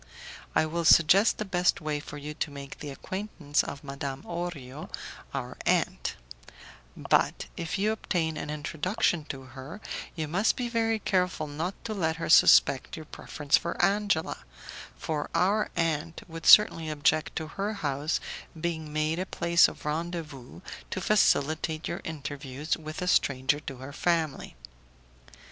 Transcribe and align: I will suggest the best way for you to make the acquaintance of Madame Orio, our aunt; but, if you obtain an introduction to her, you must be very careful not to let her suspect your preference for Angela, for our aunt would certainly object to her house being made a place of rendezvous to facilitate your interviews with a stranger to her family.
I 0.55 0.65
will 0.65 0.83
suggest 0.83 1.37
the 1.37 1.45
best 1.45 1.79
way 1.79 1.99
for 1.99 2.17
you 2.17 2.33
to 2.33 2.49
make 2.49 2.79
the 2.79 2.89
acquaintance 2.89 3.63
of 3.63 3.83
Madame 3.83 4.23
Orio, 4.23 4.89
our 5.31 5.55
aunt; 5.63 6.15
but, 6.97 7.45
if 7.55 7.77
you 7.77 7.91
obtain 7.91 8.35
an 8.35 8.49
introduction 8.49 9.25
to 9.25 9.43
her, 9.43 9.79
you 10.15 10.27
must 10.27 10.55
be 10.55 10.69
very 10.69 10.97
careful 10.97 11.45
not 11.45 11.75
to 11.85 11.93
let 11.93 12.15
her 12.15 12.29
suspect 12.29 12.95
your 12.95 13.05
preference 13.05 13.57
for 13.57 13.79
Angela, 13.79 14.39
for 14.97 15.29
our 15.35 15.69
aunt 15.75 16.23
would 16.27 16.47
certainly 16.47 16.89
object 16.89 17.35
to 17.35 17.49
her 17.49 17.73
house 17.73 18.19
being 18.59 18.91
made 18.91 19.19
a 19.19 19.27
place 19.27 19.67
of 19.67 19.85
rendezvous 19.85 20.61
to 20.89 20.99
facilitate 20.99 21.87
your 21.87 22.01
interviews 22.03 22.75
with 22.75 23.03
a 23.03 23.07
stranger 23.07 23.59
to 23.59 23.77
her 23.77 23.93
family. 23.93 24.55